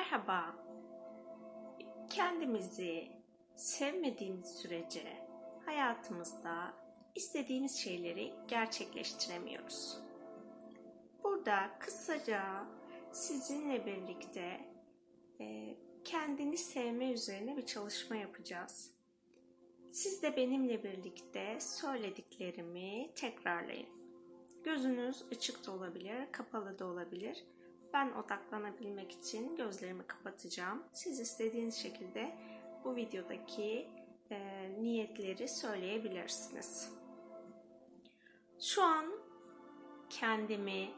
Merhaba. 0.00 0.56
Kendimizi 2.10 3.08
sevmediğimiz 3.56 4.58
sürece 4.58 5.28
hayatımızda 5.66 6.74
istediğimiz 7.14 7.76
şeyleri 7.76 8.34
gerçekleştiremiyoruz. 8.48 9.98
Burada 11.24 11.70
kısaca 11.80 12.42
sizinle 13.12 13.86
birlikte 13.86 14.60
e, 15.40 15.76
kendini 16.04 16.56
sevme 16.56 17.12
üzerine 17.12 17.56
bir 17.56 17.66
çalışma 17.66 18.16
yapacağız. 18.16 18.94
Siz 19.90 20.22
de 20.22 20.36
benimle 20.36 20.84
birlikte 20.84 21.58
söylediklerimi 21.60 23.10
tekrarlayın. 23.14 23.88
Gözünüz 24.64 25.24
açık 25.32 25.66
da 25.66 25.72
olabilir, 25.72 26.32
kapalı 26.32 26.78
da 26.78 26.86
olabilir. 26.86 27.44
Ben 27.92 28.12
odaklanabilmek 28.12 29.12
için 29.12 29.56
gözlerimi 29.56 30.06
kapatacağım. 30.06 30.82
Siz 30.92 31.20
istediğiniz 31.20 31.74
şekilde 31.74 32.36
bu 32.84 32.96
videodaki 32.96 33.88
e, 34.30 34.70
niyetleri 34.80 35.48
söyleyebilirsiniz. 35.48 36.92
Şu 38.60 38.82
an 38.82 39.06
kendimi 40.10 40.90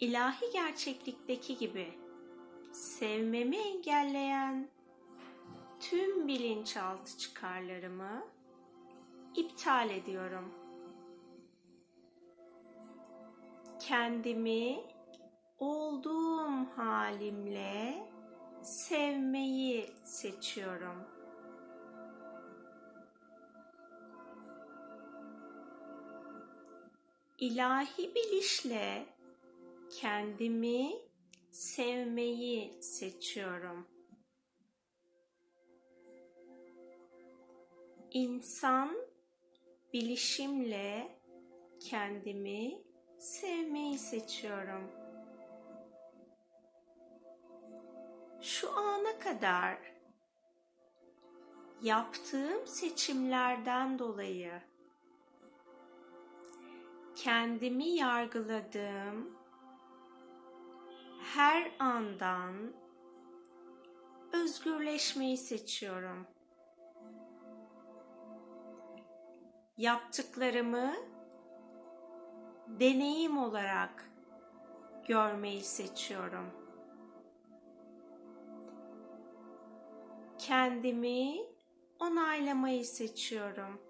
ilahi 0.00 0.50
gerçeklikteki 0.52 1.58
gibi 1.58 1.94
sevmemi 2.72 3.56
engelleyen 3.56 4.68
tüm 5.80 6.28
bilinçaltı 6.28 7.18
çıkarlarımı 7.18 8.24
iptal 9.36 9.90
ediyorum. 9.90 10.54
Kendimi 13.80 14.91
olduğum 15.62 16.66
halimle 16.76 18.06
sevmeyi 18.62 19.90
seçiyorum. 20.04 21.06
İlahi 27.38 28.14
bilişle 28.14 29.06
kendimi 30.00 30.92
sevmeyi 31.50 32.82
seçiyorum. 32.82 33.88
İnsan 38.10 38.96
bilişimle 39.92 41.18
kendimi 41.80 42.82
sevmeyi 43.18 43.98
seçiyorum. 43.98 45.01
Şu 48.42 48.78
ana 48.78 49.18
kadar 49.18 49.78
yaptığım 51.82 52.66
seçimlerden 52.66 53.98
dolayı 53.98 54.52
kendimi 57.14 57.88
yargıladığım 57.88 59.38
her 61.34 61.72
andan 61.78 62.72
özgürleşmeyi 64.32 65.36
seçiyorum. 65.36 66.26
Yaptıklarımı 69.76 70.94
deneyim 72.66 73.38
olarak 73.38 74.10
görmeyi 75.08 75.62
seçiyorum. 75.62 76.61
Kendimi 80.46 81.36
onaylamayı 81.98 82.84
seçiyorum. 82.84 83.80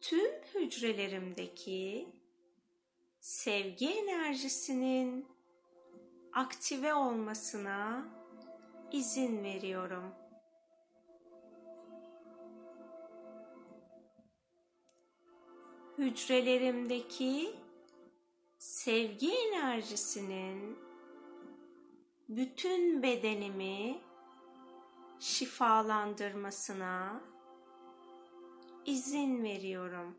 Tüm 0.00 0.32
hücrelerimdeki 0.54 2.08
sevgi 3.20 3.88
enerjisinin 3.90 5.26
aktive 6.32 6.94
olmasına 6.94 8.04
izin 8.92 9.44
veriyorum. 9.44 10.14
hücrelerimdeki 15.98 17.56
sevgi 18.84 19.34
enerjisinin 19.34 20.78
bütün 22.28 23.02
bedenimi 23.02 24.00
şifalandırmasına 25.20 27.20
izin 28.86 29.44
veriyorum. 29.44 30.18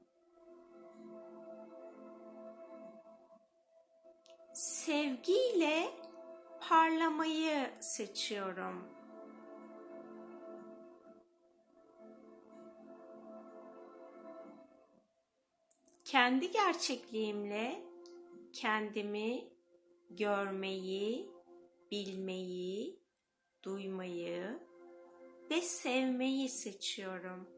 Sevgiyle 4.53 5.89
parlamayı 6.69 7.69
seçiyorum. 7.79 8.87
kendi 16.05 16.51
gerçekliğimle 16.51 17.92
kendimi 18.53 19.49
görmeyi, 20.09 21.29
bilmeyi, 21.91 22.99
duymayı 23.63 24.59
ve 25.51 25.61
sevmeyi 25.61 26.49
seçiyorum. 26.49 27.49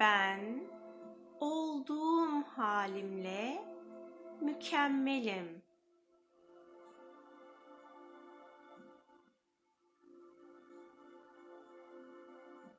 Ben 0.00 0.64
olduğum 1.40 2.42
halimle 2.42 3.64
mükemmelim. 4.40 5.64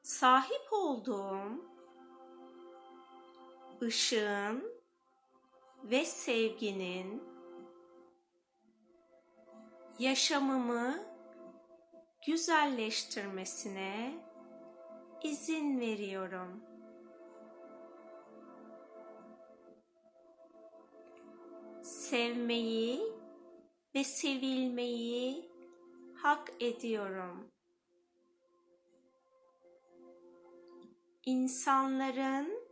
sahip 0.05 0.67
olduğum 0.71 1.74
ışığın 3.81 4.81
ve 5.83 6.05
sevginin 6.05 7.23
yaşamımı 9.99 11.03
güzelleştirmesine 12.27 14.25
izin 15.23 15.79
veriyorum. 15.79 16.63
Sevmeyi 21.83 23.01
ve 23.95 24.03
sevilmeyi 24.03 25.51
hak 26.15 26.51
ediyorum. 26.59 27.55
insanların 31.25 32.64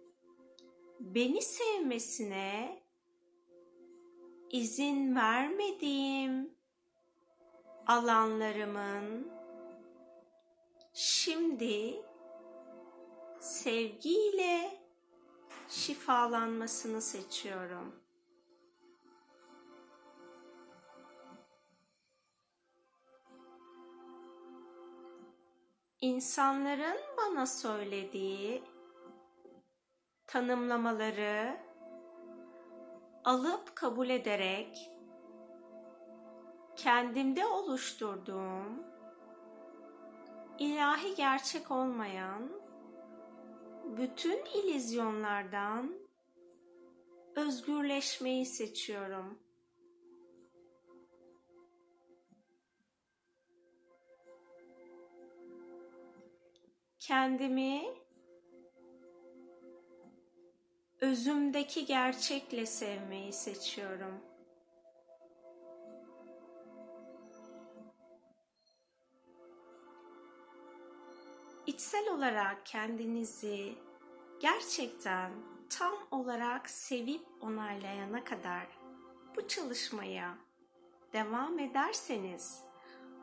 beni 1.03 1.41
sevmesine 1.41 2.81
izin 4.50 5.16
vermediğim 5.16 6.53
alanlarımın 7.88 9.31
şimdi 10.94 12.02
sevgiyle 13.40 14.82
şifalanmasını 15.70 17.02
seçiyorum. 17.02 18.03
insanların 26.03 26.97
bana 27.17 27.46
söylediği 27.46 28.64
tanımlamaları 30.34 31.58
alıp 33.24 33.76
kabul 33.76 34.09
ederek 34.09 34.91
kendimde 36.76 37.46
oluşturduğum 37.46 38.84
ilahi 40.59 41.16
gerçek 41.16 41.72
olmayan 41.72 42.50
bütün 43.97 44.46
ilizyonlardan 44.46 45.94
özgürleşmeyi 47.36 48.46
seçiyorum. 48.46 49.40
kendimi 57.00 58.03
özümdeki 61.03 61.85
gerçekle 61.85 62.66
sevmeyi 62.66 63.34
seçiyorum. 63.34 64.22
İçsel 71.67 72.14
olarak 72.14 72.66
kendinizi 72.66 73.73
gerçekten 74.41 75.32
tam 75.70 75.94
olarak 76.11 76.70
sevip 76.70 77.26
onaylayana 77.41 78.23
kadar 78.23 78.67
bu 79.35 79.47
çalışmaya 79.47 80.38
devam 81.14 81.59
ederseniz 81.59 82.64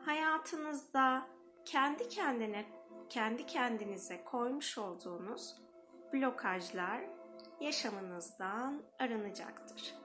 hayatınızda 0.05 1.27
kendi 1.65 2.09
kendine 2.09 2.65
kendi 3.09 3.45
kendinize 3.45 4.23
koymuş 4.23 4.77
olduğunuz 4.77 5.55
blokajlar 6.13 7.20
yaşamınızdan 7.61 8.83
arınacaktır. 8.99 9.95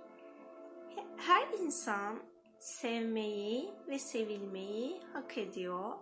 Her 1.16 1.48
insan 1.48 2.22
sevmeyi 2.58 3.70
ve 3.88 3.98
sevilmeyi 3.98 5.00
hak 5.12 5.38
ediyor. 5.38 5.92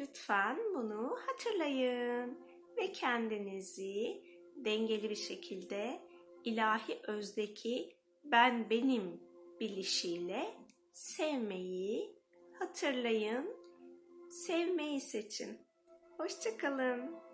Lütfen 0.00 0.58
bunu 0.74 1.16
hatırlayın 1.26 2.38
ve 2.76 2.92
kendinizi 2.92 4.22
dengeli 4.56 5.10
bir 5.10 5.16
şekilde 5.16 6.00
ilahi 6.44 7.00
özdeki 7.06 7.96
ben 8.24 8.70
benim 8.70 9.20
bilişiyle 9.60 10.54
sevmeyi 10.92 12.16
hatırlayın, 12.58 13.56
sevmeyi 14.30 15.00
seçin. 15.00 15.58
Hoşçakalın. 16.16 17.25